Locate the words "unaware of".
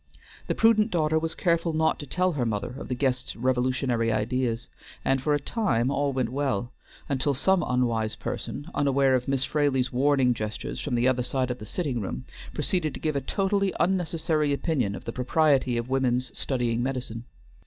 8.73-9.27